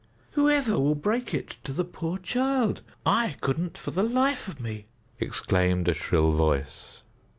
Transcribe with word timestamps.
"Whoever 0.31 0.79
will 0.79 0.95
break 0.95 1.31
it 1.31 1.57
to 1.63 1.71
the 1.71 1.83
poor 1.83 2.17
child? 2.17 2.81
I 3.05 3.35
couldn't 3.39 3.77
for 3.77 3.91
the 3.91 4.01
life 4.01 4.47
of 4.47 4.59
me!" 4.59 4.87
exclaimed 5.19 5.87
a 5.87 5.93
shrill 5.93 6.31
voice. 6.31 7.03